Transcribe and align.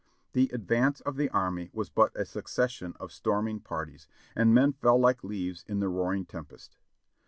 The 0.33 0.49
advance 0.51 1.01
of 1.01 1.15
the 1.15 1.29
army 1.29 1.69
was 1.73 1.91
but 1.91 2.11
a 2.19 2.25
succession 2.25 2.95
of 2.99 3.11
storming 3.11 3.59
parties, 3.59 4.07
and 4.35 4.51
men 4.51 4.73
fell 4.73 4.97
like 4.97 5.23
leaves 5.23 5.63
in 5.67 5.79
the 5.79 5.89
roaring 5.89 6.25
tempest. 6.25 6.75